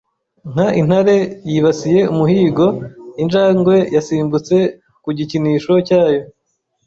Nka 0.51 0.67
intare 0.81 1.15
yibasiye 1.49 2.01
umuhigo, 2.13 2.65
injangwe 3.21 3.75
yasimbutse 3.95 4.55
ku 5.03 5.09
gikinisho 5.17 5.73
cyayo. 5.87 6.23